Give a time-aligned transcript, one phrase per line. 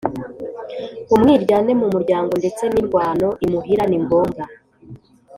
[1.15, 4.43] umwiryane mu muryango ndetse n indwano imuhira Ni ngombwa